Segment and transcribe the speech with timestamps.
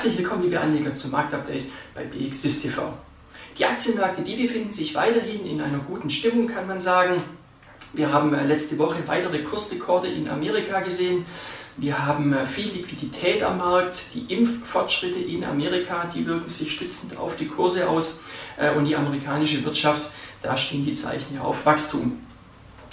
[0.00, 2.94] Herzlich willkommen, liebe Anleger, zum Marktupdate bei BXWIST TV.
[3.58, 7.22] Die Aktienmärkte, die befinden sich weiterhin in einer guten Stimmung, kann man sagen.
[7.92, 11.26] Wir haben äh, letzte Woche weitere Kursrekorde in Amerika gesehen.
[11.76, 14.14] Wir haben äh, viel Liquidität am Markt.
[14.14, 18.20] Die Impffortschritte in Amerika, die wirken sich stützend auf die Kurse aus.
[18.56, 20.10] Äh, und die amerikanische Wirtschaft,
[20.40, 22.18] da stehen die Zeichen ja auf Wachstum.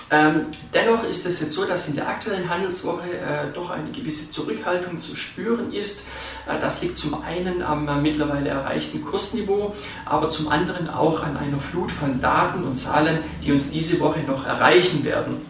[0.09, 4.29] Ähm, dennoch ist es jetzt so, dass in der aktuellen Handelswoche äh, doch eine gewisse
[4.29, 6.02] Zurückhaltung zu spüren ist.
[6.48, 9.75] Äh, das liegt zum einen am äh, mittlerweile erreichten Kursniveau,
[10.05, 14.21] aber zum anderen auch an einer Flut von Daten und Zahlen, die uns diese Woche
[14.21, 15.41] noch erreichen werden.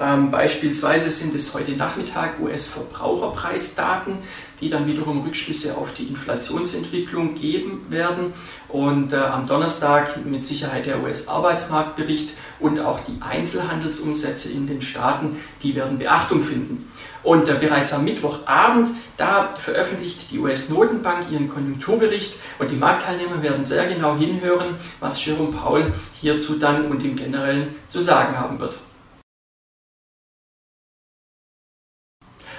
[0.00, 4.18] Ähm, beispielsweise sind es heute Nachmittag US-Verbraucherpreisdaten,
[4.60, 8.32] die dann wiederum Rückschlüsse auf die Inflationsentwicklung geben werden.
[8.68, 15.36] Und äh, am Donnerstag mit Sicherheit der US-Arbeitsmarktbericht und auch die Einzelhandelsumsätze in den Staaten,
[15.62, 16.90] die werden Beachtung finden.
[17.22, 23.62] Und äh, bereits am Mittwochabend, da veröffentlicht die US-Notenbank ihren Konjunkturbericht und die Marktteilnehmer werden
[23.62, 28.76] sehr genau hinhören, was Jerome Paul hierzu dann und im Generellen zu sagen haben wird.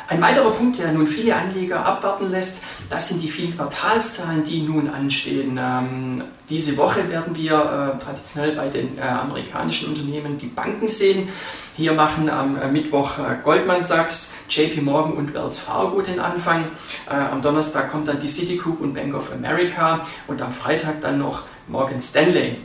[0.08, 4.62] Ein weiterer Punkt, der nun viele Anleger abwarten lässt, das sind die vielen Quartalszahlen, die
[4.62, 5.60] nun anstehen.
[5.60, 11.28] Ähm, diese Woche werden wir äh, traditionell bei den äh, amerikanischen Unternehmen die Banken sehen.
[11.76, 16.66] Hier machen am äh, Mittwoch äh, Goldman Sachs, JP Morgan und Wells Fargo den Anfang.
[17.10, 21.18] Äh, am Donnerstag kommt dann die Citigroup und Bank of America und am Freitag dann
[21.18, 22.58] noch Morgan Stanley.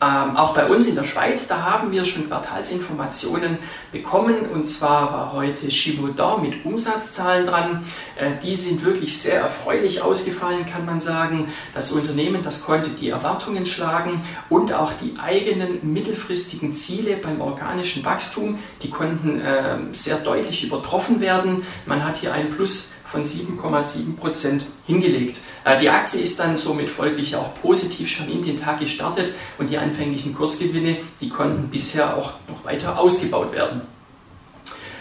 [0.00, 3.58] Ähm, auch bei uns in der Schweiz, da haben wir schon Quartalsinformationen
[3.90, 7.84] bekommen und zwar war heute Givaudan mit Umsatzzahlen dran.
[8.14, 11.52] Äh, die sind wirklich sehr erfreulich ausgefallen, kann man sagen.
[11.74, 18.04] Das Unternehmen, das konnte die Erwartungen schlagen und auch die eigenen mittelfristigen Ziele beim organischen
[18.04, 21.66] Wachstum, die konnten äh, sehr deutlich übertroffen werden.
[21.86, 25.38] Man hat hier ein Plus von 7,7 Prozent hingelegt.
[25.64, 29.70] Äh, die Aktie ist dann somit folglich auch positiv schon in den Tag gestartet und
[29.70, 33.80] die anfänglichen Kursgewinne, die konnten bisher auch noch weiter ausgebaut werden.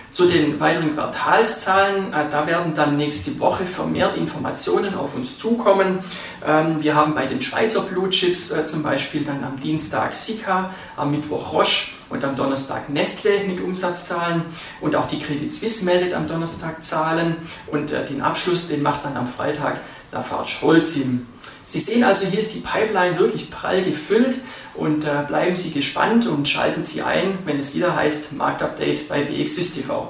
[0.10, 6.00] Zu den weiteren Quartalszahlen, äh, da werden dann nächste Woche vermehrt Informationen auf uns zukommen.
[6.46, 10.74] Ähm, wir haben bei den Schweizer Blue Chips äh, zum Beispiel dann am Dienstag Sika,
[10.96, 14.44] am Mittwoch Roche und am Donnerstag Nestle mit Umsatzzahlen
[14.80, 17.36] und auch die Credit Suisse meldet am Donnerstag Zahlen
[17.68, 19.82] und äh, den Abschluss, den macht dann am Freitag
[20.12, 21.28] Lafarge Holcim.
[21.66, 24.38] Sie sehen also, hier ist die Pipeline wirklich prall gefüllt
[24.76, 29.24] und äh, bleiben Sie gespannt und schalten Sie ein, wenn es wieder heißt Marktupdate bei
[29.24, 30.10] BXWIST TV.